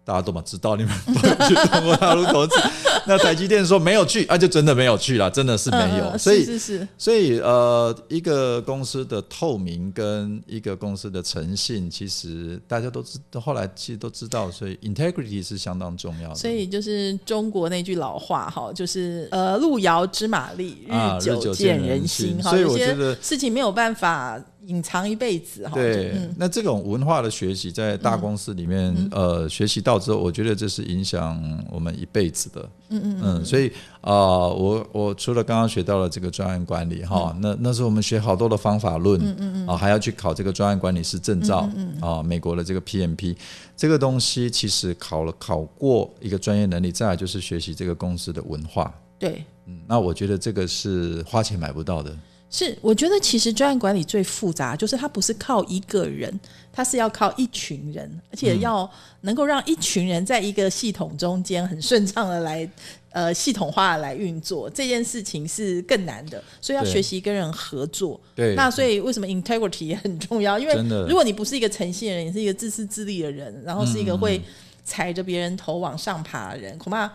[0.05, 2.57] 大家都嘛知道你们不会去中国大陆投资，
[3.07, 6.07] 那台积电说没有去，啊，就真的没有去了，真的是没有。
[6.07, 16.35] 嗯所以是是是，所以呃，一个公司的透明跟一个公司的诚信，其实大家都知，后来其实都知道，所以 integrity 是相当重要的。
[16.35, 22.05] 所以就是中国那句老话哈，就是呃路遥知马力，啊日久久见人。
[22.09, 25.75] 心所以有些我觉得事情没有办法隐藏一辈子哈。
[25.75, 32.69] 对，嗯那这种文化的学习，在大公司里面，呃，学习到之后，我觉得这是影响我们一辈子的。
[32.91, 33.69] 嗯嗯嗯，所以
[34.01, 43.37] 啊、呃我我除了刚刚学到了这个专案管理哈，那那时候我们学好多的方法论，嗯嗯啊，还要去考这个专案管理师证照，嗯啊，美国的这个 PMP
[43.77, 48.93] 这个东西，其实考了考过一个专业能力，再来就是学习这个公司的文化。
[49.19, 49.45] 对。
[49.67, 52.17] 嗯，那我觉得这个是花钱买不到的。
[52.55, 56.39] 是，我觉得其实专案管理最复杂，就是它不是靠一个人，
[56.71, 58.89] 它是要靠一群人，而且要
[59.23, 62.69] 能够让一群人在一个系统中间很顺畅的来
[63.11, 68.21] 呃系统化的来运作，这件事情是更难的，所以要学习跟人合作。
[68.35, 70.59] 对，那所以为什么 integrity 也很重要？
[70.59, 70.75] 因为
[71.09, 74.39] 如果你不是一个诚信的人，你是一个自私自利的人，然后是一个会
[74.85, 77.11] 踩着别人头往上爬的人，恐怕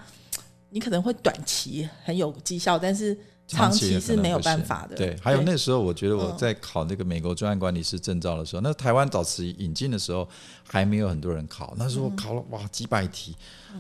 [0.72, 3.16] 你可能会短期很有绩效，但是
[3.48, 4.96] 长期是没有办法的。
[4.96, 10.28] 对，还有那时候我觉得我嗯在考那个美国专案管理师证照的时候，那台湾早期引进的时候
[10.68, 13.36] 还没有很多人考，那时候考了哇几百题。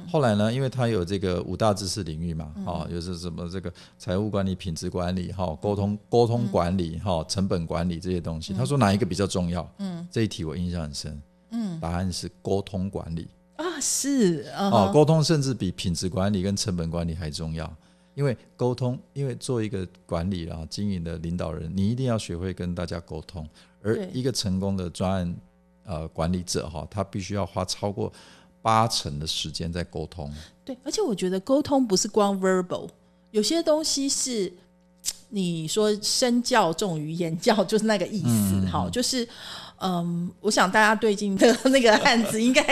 [0.09, 9.69] 后来呢，因为它有这个五大知识领域嘛，哦，有是什么这个财务管理、品质管理、哈沟通沟通管理、哈成本管理这些东西，他说哪一个比较重要？
[9.79, 11.21] 嗯，这一题我印象很深。
[11.49, 13.27] 嗯，答案是沟通管理。
[13.55, 17.65] 啊，是啊，哦，沟通甚至比品质管理跟成本管理还重要。
[18.17, 23.47] 因为沟通，因为做一个管理啊、经营的领导人，你一定要学会跟大家沟通。
[23.83, 25.35] 而一个成功的专案
[25.85, 28.11] 呃管理者哈，他必须要花超过
[28.59, 30.33] 八成的时间在沟通。
[30.65, 32.89] 对，而且我觉得沟通不是光 verbal，
[33.29, 34.51] 有些东西是
[35.29, 38.65] 你说身教重于言教，就是那个意思。
[38.65, 39.29] 好，就是
[39.79, 42.63] 嗯，我想大家对近的那个案子应该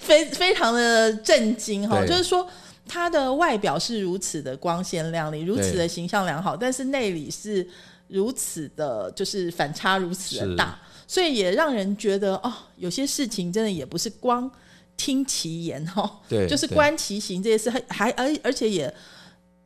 [0.00, 2.48] 非非常的震惊哈，就是说。
[2.86, 7.66] 他的外表是如此的光鲜亮丽，如此的形象良好，但是内里是
[8.08, 14.50] 如此的，就是反差如此的大，所以也让人觉得哦，有些事情真的也不是光
[14.96, 18.94] 听其言哦，对，就是观其行这些事，还还而而且也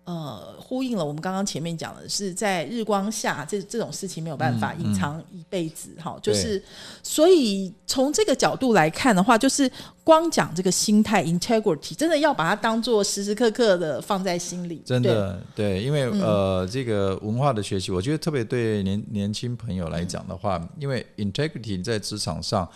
[0.09, 6.63] 呃呼应了我们刚刚前面讲的是在日光下这这种事情没有办法嗯隐藏一辈子哈、就是
[7.03, 9.71] 所以从这个角度来看的话，就是
[10.03, 16.39] 光讲这个心态 integrity，真的要把它当做时时刻刻的放在心里，真的对，因为、嗯。
[16.39, 22.69] 呃，这个文化的学习，我觉得特别对年年轻朋友来讲的话，因为 integrity 在职场上，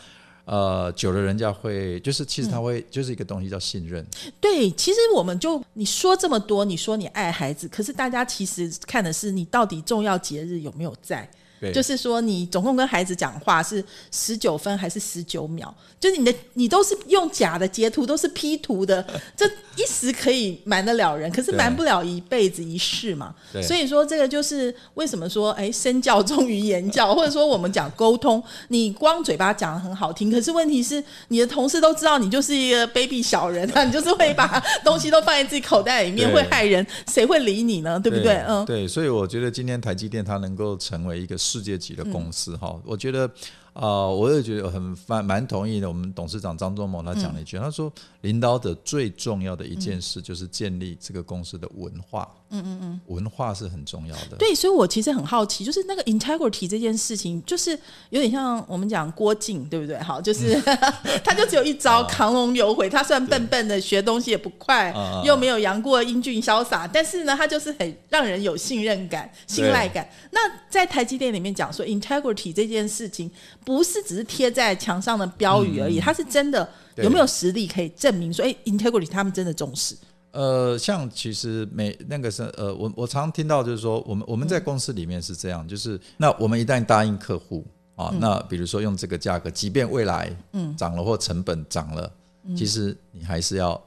[0.45, 4.05] 呃，久了人家会就是其实他会、就是一个东西叫信任，
[4.41, 11.31] 对，其实我们就你说这么多，你说你爱孩子，可是大家其实看的是你到底重要节日有没有在。
[11.63, 15.73] 对就是说你总共跟孩子讲话是十九分还是十九秒？
[16.01, 19.47] 就是你的你都是用假的截图，都是 P 图的，这
[19.77, 23.33] 一时可以瞒得了人，可是瞒不了一辈子一世嘛。
[23.53, 38.01] 对所以说这个就是为什么说哎身教重于言教， 或者说我们讲沟通，你光嘴巴讲的很好听，可是问题是你的同事都知道你就是一个卑鄙小人啊，你就是会把东西都放在自己口袋里面，会害人，谁会理你呢？
[38.01, 38.35] 对不对？
[38.49, 43.31] 嗯，对，所以我觉得今天台积电它能够成为一个世界级的公司哈、我觉得
[43.73, 45.89] 啊、呃我也觉得很蛮蛮同意的。
[45.89, 52.29] 我们董事长张忠谋他讲了一句，他说领导者最重要的一件事就是建立这个公司的文化。
[52.55, 54.37] 嗯嗯嗯，文化是很重要的。
[54.39, 57.71] 对，所以我其实很好奇，就是那个 integrity 这件事情，就是
[58.11, 59.99] 有点像我们讲郭靖，对不对？
[60.01, 60.61] 好，就是、
[61.25, 62.91] 他就只有一招亢龙有悔。
[62.91, 64.93] 他虽然笨笨的，学东西也不快，
[65.25, 70.07] 又没有杨过英俊潇洒，但是呢，他就是很让人有信任感、信赖感。
[70.31, 73.31] 那在台积电里面讲说 integrity 这件事情，
[73.65, 79.97] 不是只是贴在墙上的标语而已，它是真的有没有实力可以证明说，哎，integrity 他们真的重视。
[80.33, 87.65] 呃，像其实每那个是呃，我我常听到就是说，我们我们在公司里面是这样，就是那我们一旦答应客户
[87.97, 90.75] 啊，那比如说用这个价格，即便未来嗯。
[90.75, 92.11] 涨了或成本涨了，
[92.57, 93.79] 其实你还是要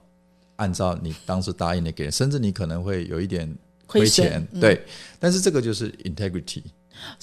[0.58, 3.52] 按照你当时答应的给，甚至你可能会有一点
[3.88, 4.80] 亏钱，对，
[5.20, 6.62] 但是这个就是 integrity，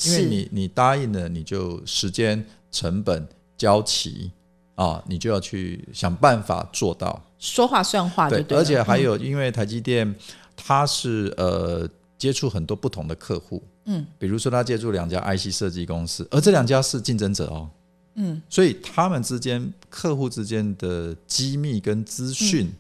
[0.05, 4.31] 因为你你答应了，你就时间、成本、交齐
[4.75, 7.23] 啊，你就要去想办法做到。
[7.39, 9.03] 说话算话就对，对，而且还嗯。
[9.03, 10.15] 有，因为台积电
[10.57, 17.69] 它是呃接触很多不同的客户，嗯，比如说他接触两家 IC 设计公司，而这两家是竞争者哦，
[18.15, 22.73] 嗯，所以他们之间客户之间的机密跟资讯嗯。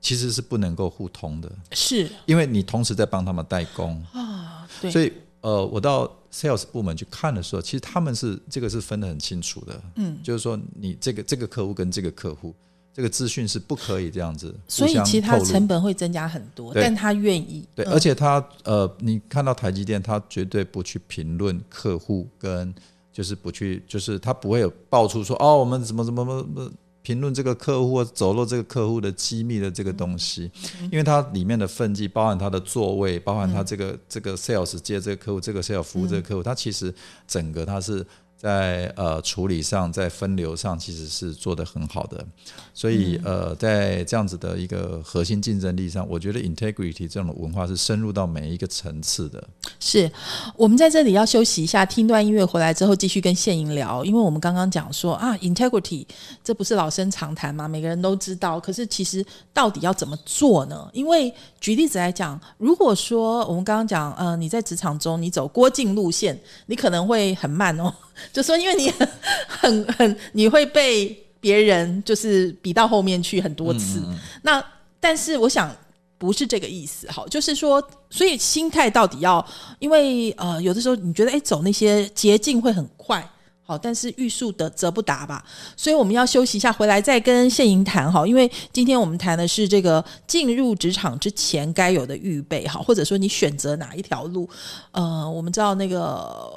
[0.00, 2.08] 其实是不能够互通的，是。
[2.24, 4.00] 因为你同时在帮他们代工。
[4.12, 12.54] 啊，对，所以呃，我到 sales 部门去看的时候，其实他们是这个是分得很清楚的，嗯，就是说你这个这个客户跟这个客户。
[12.90, 17.64] 这个资讯是不可以这样子所以其实它透露成本会增加很多，但他愿意。
[17.72, 22.74] 对，嗯而且他呃，你看到台积电，他绝对不去评论客户跟
[23.12, 26.72] 就是不去，就是他不会有爆出说哦，我们怎么怎么怎么
[27.08, 36.94] 评论这个客户或走漏这个客户的机密的这个东西，嗯因为它里面的分际包含他的座位，包含他这个、这个 sales 接这个客户，这个 sales 服务这个客户，它其实
[37.26, 38.06] 整个它是。
[38.38, 42.24] 在呃处理上，在分流上，其实是做得很好的，
[42.72, 49.42] 所以呃，在这样子的一个核心竞争力上，我觉得 integrity 这种文化是深入到每一个层次的。
[49.80, 50.08] 是
[50.56, 56.06] 我们在这里要休息一下，听段音乐回来之后继续跟谢莹聊，因为我们刚刚讲说啊，integrity
[56.44, 57.66] 这不是老生常谈吗？
[57.66, 60.88] 每个人都知道，可是其实到底要怎么做呢？
[60.92, 67.92] 因为举例子来讲，如果说我们刚刚讲，呃，你在职场中你走郭靖路线，你可能会很慢哦，
[68.32, 68.90] 就说因为你
[69.48, 74.02] 很很很你会被别人就是比到后面去很多次，
[74.42, 74.62] 那
[75.00, 75.74] 但是我想
[76.18, 79.44] 不是这个意思，好，就是说，所以心态到底要，
[79.78, 83.28] 因为呃，有的时候你觉得哎，走那些捷径会很快。
[83.62, 85.44] 好，但是欲速得则不达吧，
[85.76, 88.26] 所以我们要休息一下，回来再跟谢莹谈哈。
[88.26, 94.48] 因为今天我们谈的是这个进入职场之前该有的预备，好，或者说你选择哪一条路。
[94.92, 96.50] 呃，我们知道那个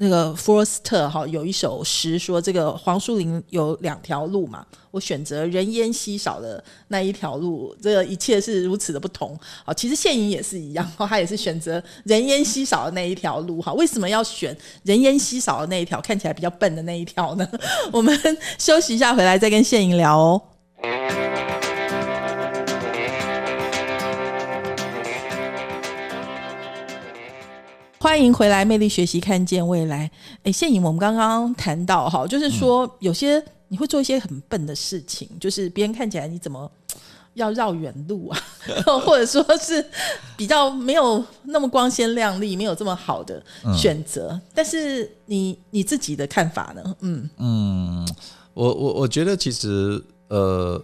[0.00, 9.36] 那个福尔斯特哈有一首诗说，这个黄树林有两条路嘛，我选择人烟稀少的那一条路，这个一切是如此的不同。
[9.64, 13.60] 好，其实现影也是一样， 他也是选择人烟稀少的那一条路。
[13.60, 17.48] 哈，为什么要选人烟稀少的那一条，看起来比较笨的那一条呢？
[17.92, 18.16] 我们
[18.56, 20.40] 休息一下，回来再跟现影聊哦。
[28.00, 30.10] 欢迎回来，魅力学习，看见未来。
[30.44, 36.70] 哎，现影，我们刚刚谈到哈，就是说有些你会做一些很笨的事情，就是别人看起来你怎么
[37.34, 38.40] 要绕远路啊，
[39.04, 39.84] 或者说是
[40.36, 43.42] 比较没有那么光鲜亮丽，没有这么好的
[43.76, 44.40] 选择。
[44.54, 46.96] 但是你你自己的看法呢？
[47.00, 48.08] 嗯嗯，
[48.54, 50.80] 我我我觉得其实呃，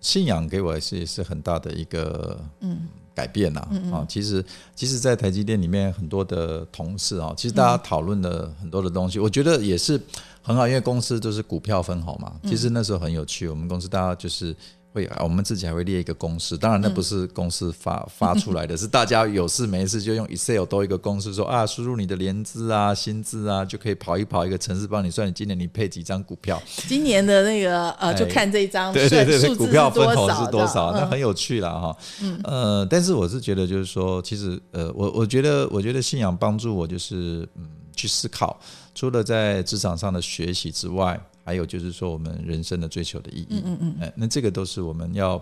[0.00, 9.98] 信仰给我是是很大的一个嗯改变呐啊、其实其实，在台积电里面很多的同事啊，其实大家讨论的很多的东西，我觉得也是
[10.42, 12.32] 很好，因为公司都是股票分红嘛。
[12.44, 14.54] 其实那时候很有趣，我们公司大家就是。
[14.96, 26.62] 会，我们自己还会列一个公式，当然那不是公司发、发出来的，是大家有事没事就用 Excel 多一个公式说啊，输入你的年资啊、薪资啊，就可以跑一跑一个城市帮你算你今年你配几张股票。
[26.88, 31.96] 今年的那个呃，就看这一张对对对对，股票分多红是多少，那很有趣了哈。
[32.22, 38.58] 嗯呃，但是我是觉得就是说，其实呃，我我觉得我觉得信仰帮助我就是嗯，去思考，
[38.94, 43.62] 除了在职场上的学习之外，还有就是说我们人生的追求的意义。
[43.64, 45.40] 嗯嗯，哎，那这个都是我们要，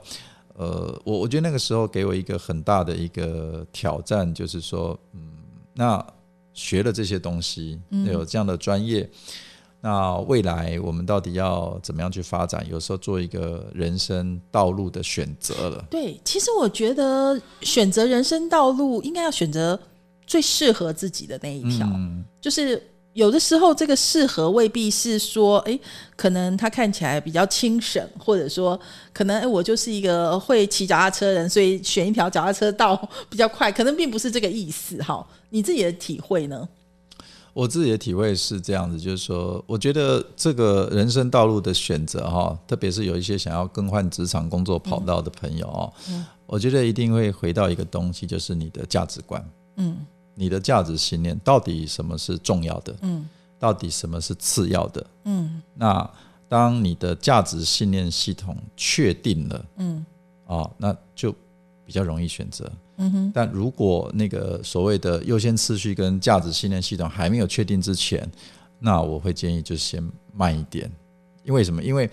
[0.55, 5.21] 呃，我我觉得那个时候给我一个很大的一个挑战，就是说，嗯，
[5.73, 6.07] 那
[6.53, 9.09] 学了这些东西，有这样的专业。
[9.81, 12.67] 那未来我们到底要怎么样去发展？
[12.71, 15.85] 有时候做一个人生道路的选择了。
[15.91, 19.79] 对，其实我觉得选择人生道路，应该要选择
[20.27, 21.87] 最适合自己的那一条。
[22.41, 22.83] 就是
[23.15, 25.79] 有的时候，这个适合未必是说，哎，
[26.17, 28.79] 可能他看起来比较轻省，或者说，
[29.13, 35.03] 可能哎，我就是一个会骑脚踏车人，所以选一条脚踏车道比较快，可能并不是这个意思。
[35.03, 36.69] 哈，你自己的体会呢？
[37.53, 45.93] 我自己的体会是这样子，就是说，我觉得这个人生道路的选择哈，特别是有一些想要更换职场工作跑道的朋友哦，
[46.47, 50.05] 我觉得一定会回到一个东西，就是你的价值观，嗯，
[50.35, 53.29] 你的价值信念到底什么是重要的，嗯，
[53.59, 56.09] 到底什么是次要的，嗯，那
[56.49, 60.05] 当你的价值信念系统确定了，嗯，
[60.47, 61.33] 啊，那就
[61.85, 62.71] 比较容易选择。
[62.97, 68.31] 嗯哼，但如果那个所谓的优先次序跟价值信念系统还没有确定之前，
[68.79, 70.01] 那我会建议就先
[70.33, 70.91] 慢一点。
[71.43, 71.83] 因为什么？
[71.83, 72.09] 因为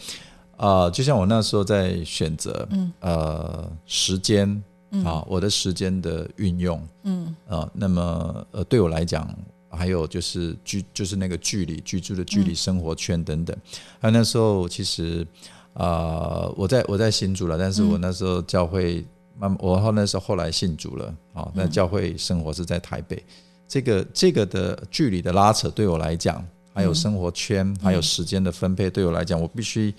[0.57, 4.63] 呃，就像我那时候在选择，嗯，呃，时间
[5.05, 9.27] 啊，我的时间的运用，嗯，啊，那么呃，对我来讲，
[9.69, 13.55] 还有就是居，就是那个距离，居住的距离，生活圈等等。
[13.99, 15.25] 还有那时候其实
[15.73, 19.05] 啊，我在我在新竹了，但是我那时候教会。
[19.39, 23.23] 慢，我后那时候后来信主了，啊，那教会生活是在台北，
[23.67, 29.91] 这个这个的距离的拉扯对我来讲，还有生活圈，还有时间的分配，对我来讲，我必须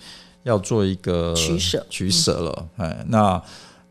[0.43, 3.43] 要做一个取舍，取舍了，哎，那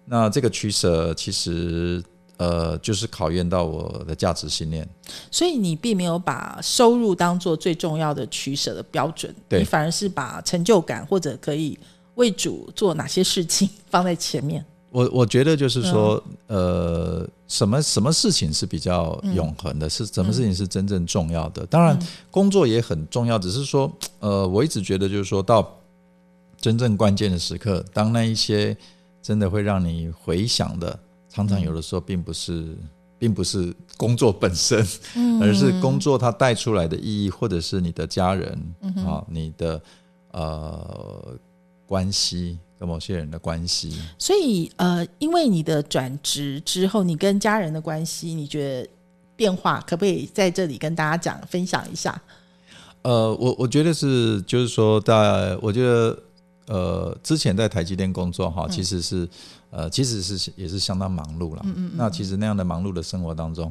[0.05, 2.03] 那这个取舍其实
[2.37, 4.89] 呃，就是考验到我的价值信念。
[5.31, 11.79] 所以你并没有把收入当做最重要的取舍的标准，你反而是把成就感或者可以
[12.17, 14.65] 为主做哪些事情放在前面。
[14.91, 21.65] 我我觉得就是说，呃，什么什么事情是比较永恒的，是什么事情是真正重要的？
[21.67, 21.99] 当然，
[22.31, 23.91] 工作也很重要，只是说，
[24.21, 25.67] 呃，我一直觉得就是说到
[26.61, 28.77] 真正关键的时刻，当那一些
[29.23, 30.99] 真的会让你回想的，
[31.29, 32.77] 常常有的时候并不是，
[33.19, 34.85] 并不是工作本身，
[35.41, 38.75] 而是工作它带出来的意义，或者是你的家人
[39.07, 39.81] 啊，你的
[40.33, 41.35] 呃
[41.87, 42.59] 关系。
[42.83, 48.91] 跟某些人的关系，所以呃，因为你的转职之后，你跟家人的关系，你觉得
[49.37, 52.21] 变化可不可以在这里跟大家讲分享一下？
[53.03, 56.19] 呃，我我觉得是，就是说，在我觉得
[56.67, 59.29] 呃，之前在台积电工作哈，其实是
[59.71, 61.63] 呃，其实是也是相当忙碌了。
[61.65, 61.91] 嗯嗯。
[61.95, 63.71] 那其实那样的忙碌的生活当中，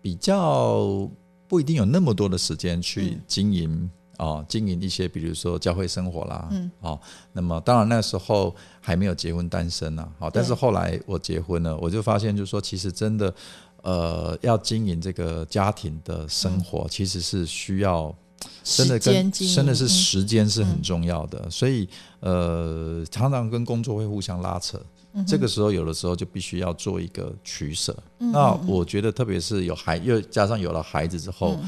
[0.00, 1.08] 比较
[1.48, 3.90] 不一定有那么多的时间去经营。
[4.18, 7.00] 哦，经营一些，比如说教会生活啦，嗯，哦，
[7.32, 13.34] 那么当然那时候还没有结婚单身呐，好，但是后来我结婚了，我就发现，就是说，其实真的，
[13.82, 18.14] 呃，要经营这个家庭的生活，其实是需要
[18.62, 21.88] 真的跟真的是时间是很重要的，所以
[22.20, 24.80] 呃，常常跟工作会互相拉扯，
[25.26, 27.96] 这个时候有的时候就必须要做一个取舍。
[28.18, 31.58] 那我觉得，特别是有孩又加上有了孩子之后。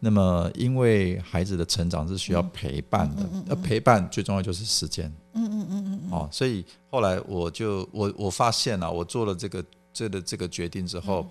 [0.00, 5.10] 那么，因为孩子的成长是需要陪伴的，而陪伴最重要就是时间。
[5.32, 6.10] 嗯嗯嗯嗯。
[6.10, 9.64] 哦，所以后来我就我我发现了，我做了这个
[9.94, 11.26] 这个这个决定之后，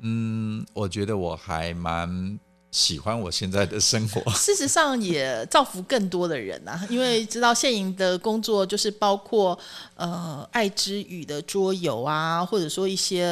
[0.00, 2.40] 嗯，我觉得我还蛮。
[2.74, 6.84] 喜欢我现在的生活， 事实上也造福更多的人啊！
[6.90, 9.56] 因为知道现营的工作就是包括
[9.94, 13.26] 呃爱之语的桌游啊，或者说一些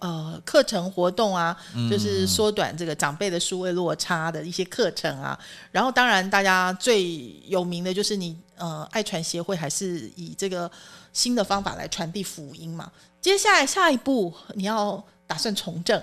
[0.00, 1.56] 呃课程活动啊，
[1.88, 5.38] 就是缩短这个长辈的数位落差的一些课程啊。
[5.70, 10.68] 然后当然大家最有名的就是你呃爱传协会还是以这个
[11.12, 12.90] 新的方法来传递福音嘛。
[13.20, 16.02] 接下来下一步你要打算从政。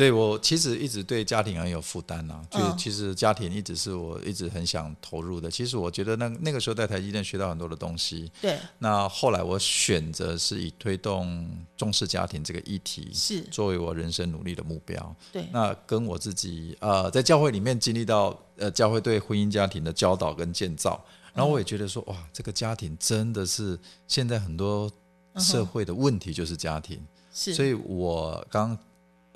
[0.00, 5.50] 对我其实一直对家庭很有负担呐，就其实家庭一直是我一直很想投入的。
[5.50, 8.32] 其实我觉得那那个时候在台积电学到很多的东西。
[8.40, 8.58] 对。
[8.78, 11.46] 那后来我选择是以推动
[11.76, 15.14] 重视家庭这个议题是作为我人生努力的目标。
[15.30, 15.46] 对。
[15.52, 20.98] 那跟我自己呃在教会里面经历到呃教会对婚姻家庭的教导跟建造，
[21.34, 23.78] 然后我也觉得说哇这个家庭真的是
[24.08, 24.90] 现在很多
[25.36, 26.98] 社会的问题就是家庭。
[27.34, 27.52] 是。
[27.52, 28.78] 所以我刚。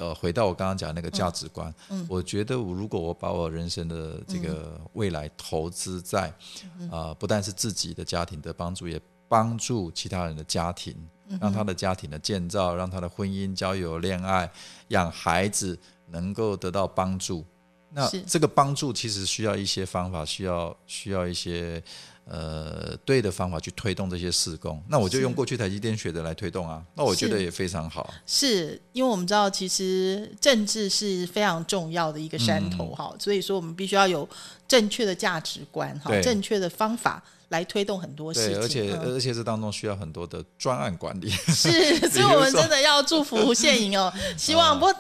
[0.05, 1.74] 呃，回到我刚刚讲那个价值观，
[2.09, 6.30] 我觉得我如果我把我人生的这个未来投资在
[6.90, 10.94] 啊，不但是自己的家庭的帮助，也帮助其他人的家庭，
[11.40, 14.50] 让他的家庭的建造，让他的婚姻、交友、恋爱、
[14.88, 15.78] 养孩子
[16.11, 17.42] 能够得到帮助，
[17.90, 21.82] 那这个帮助其实需要一些方法，需要需要一些
[22.27, 24.83] 呃对的方法去推动这些施工。
[24.89, 28.12] 那我就用过去台积电学的来推动啊，那我觉得也非常好。
[28.27, 34.29] 是因为我们知道，其实政治是非常重要的一个山头嗯哈、所以说我们必须要有
[34.66, 38.61] 正确的价值观哈，正确的方法来推动很多事，情。
[38.61, 41.29] 而且、嗯而且这当中需要很多的专案管理。
[41.53, 44.95] 是， 所以我们真的要祝福谢颖哦，希望 不过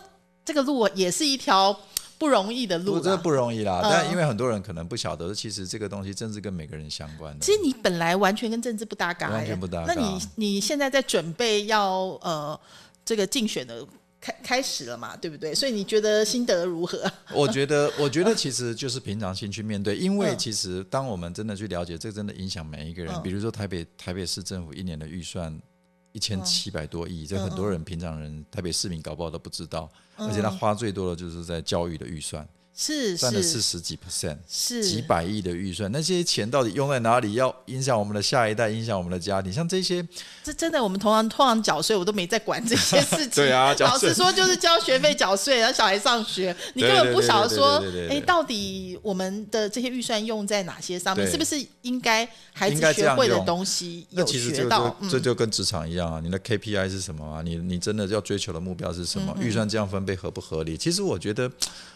[0.44, 1.74] 这个路也是一条
[2.18, 7.44] 不容易的路这不容易啦，嗯但因为很多人可能不晓得，其实这个东西政治跟每个人相关的。
[7.44, 11.90] 其实你本来完全跟政治不搭嘎、完全不搭嘎那你你现在在准备要
[12.22, 12.58] 呃
[13.04, 13.86] 这个竞选的
[14.20, 15.54] 开开始了嘛，对不对？
[15.54, 16.98] 所以你觉得心得如何？
[17.34, 23.12] 我觉得，我觉得其实就是平常心去面对，因为嗯其实当我们真的去了解，这真的影响每一个人。
[23.14, 25.54] 嗯比如说台北台北市政府一年的预算
[26.14, 30.28] 一千七百多亿，这嗯很多人平常人台北市民搞不好都不知道，嗯。
[30.28, 34.36] 而且他花最多的就是在教育的预算，是占了四是十几 percent。
[34.48, 37.34] 是几百亿的预算，那些钱到底用在哪里？
[37.34, 40.06] 要影响我们的下一代，影响我们的家庭，像这些，
[40.42, 43.30] 这真的，我们通常通常缴税，我都没在管这些事情。
[43.44, 51.30] 对啊老实说，就是交学费、缴税，然后小孩上学，你根本不晓得说哎，到底我们的这些预算用在哪些上面？
[51.30, 55.08] 是不是应该孩子学会的东西有学到就？
[55.10, 57.42] 这就跟职场一样啊，你的 KPI 是什么啊？
[57.42, 59.36] 你你真的要追求的目标是什嗯么？
[59.40, 60.76] 预算这样分配合不合理？
[60.76, 61.50] 其实我觉得，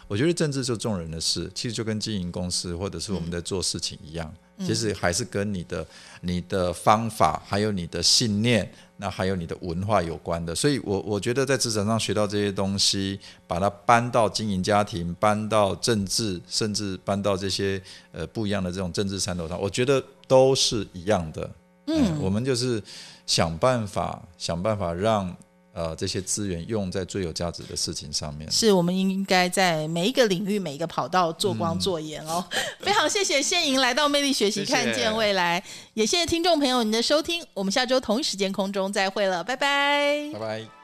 [0.08, 5.86] 我觉得政治就众人的事，其实就跟经营公司或者是我们在做事情一样，嗯其实还是跟你的
[6.22, 10.54] 你的方法，还有你的信念，那还有你的文化有关的。
[10.54, 17.80] 所以我我觉得在职场上学到这些东西，把它搬到经营家庭，搬到政治，甚至搬到这些
[18.10, 21.50] 呃不一样的这种政治山头上，我觉得都是一样的。
[21.86, 22.82] 嗯，我们就是
[23.26, 25.36] 想办法，想办法让
[25.78, 28.50] 呃这些资源用在最有价值的事情上面。
[28.50, 32.44] 是我们应该在每一个领域、每一个跑道做嗯光做盐哦。
[32.82, 35.62] 非常谢谢谢莹来到魅力学习，谢谢看见未来，
[35.94, 37.44] 也谢谢听众朋友您的收听。
[37.54, 40.77] 我们下周同一时间空中再会了，拜拜拜拜。